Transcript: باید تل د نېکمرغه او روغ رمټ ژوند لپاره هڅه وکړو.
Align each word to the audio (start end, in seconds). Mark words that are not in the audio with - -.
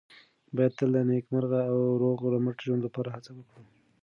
باید 0.55 0.73
تل 0.77 0.89
د 0.95 0.97
نېکمرغه 1.09 1.61
او 1.71 1.77
روغ 2.01 2.19
رمټ 2.33 2.57
ژوند 2.65 2.81
لپاره 2.85 3.09
هڅه 3.15 3.31
وکړو. 3.33 3.63